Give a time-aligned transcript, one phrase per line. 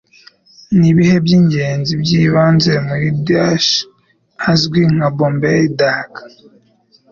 [0.79, 3.69] Nibihe Byingenzi Byibanze Muri Dish
[4.51, 6.11] Azwi nka Bombay Duck